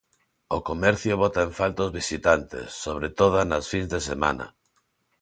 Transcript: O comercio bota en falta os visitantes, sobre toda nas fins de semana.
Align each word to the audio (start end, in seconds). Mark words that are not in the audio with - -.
O 0.57 0.59
comercio 0.69 1.13
bota 1.23 1.39
en 1.47 1.51
falta 1.59 1.85
os 1.87 1.95
visitantes, 1.99 2.65
sobre 2.83 3.07
toda 3.19 3.39
nas 3.51 3.65
fins 3.71 3.87
de 3.93 3.99
semana. 4.09 4.45